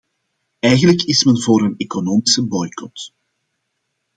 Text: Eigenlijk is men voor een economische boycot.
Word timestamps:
Eigenlijk 0.61 1.01
is 1.03 1.23
men 1.23 1.41
voor 1.41 1.61
een 1.63 1.77
economische 1.77 2.43
boycot. 2.47 3.13